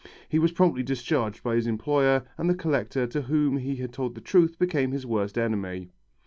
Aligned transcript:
He 0.27 0.39
was 0.39 0.51
promptly 0.51 0.81
discharged 0.81 1.43
by 1.43 1.53
his 1.53 1.67
employer 1.67 2.23
and 2.35 2.49
the 2.49 2.55
collector 2.55 3.05
to 3.05 3.21
whom 3.21 3.57
he 3.57 3.75
had 3.75 3.93
told 3.93 4.15
the 4.15 4.19
truth 4.21 4.57
became 4.57 4.93
his 4.93 5.05
worst 5.05 5.37
enemy. 5.37 5.91